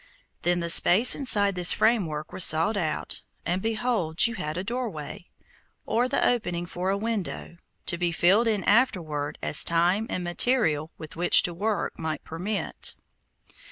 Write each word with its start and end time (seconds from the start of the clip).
Then 0.41 0.61
the 0.61 0.69
space 0.71 1.13
inside 1.13 1.53
this 1.53 1.73
framework 1.73 2.33
was 2.33 2.43
sawed 2.43 2.75
out, 2.75 3.21
and 3.45 3.61
behold 3.61 4.25
you 4.25 4.33
had 4.33 4.57
a 4.57 4.63
doorway, 4.63 5.27
or 5.85 6.09
the 6.09 6.27
opening 6.27 6.65
for 6.65 6.89
a 6.89 6.97
window, 6.97 7.57
to 7.85 7.97
be 7.99 8.11
filled 8.11 8.47
in 8.47 8.63
afterward 8.63 9.37
as 9.43 9.63
time 9.63 10.07
and 10.09 10.23
material 10.23 10.89
with 10.97 11.15
which 11.15 11.43
to 11.43 11.53
work 11.53 11.99
might 11.99 12.23
permit. 12.23 12.95